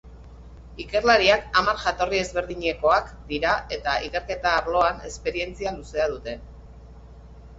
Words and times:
Ikerlariak 0.83 1.57
hamar 1.59 1.81
jatorri 1.81 2.17
ezberdinekoak 2.21 3.11
dira 3.31 3.51
eta 3.77 3.93
ikerketa 4.07 4.53
arloan 4.61 5.05
esperientzia 5.11 5.75
luzea 5.79 6.09
dute. 6.17 6.35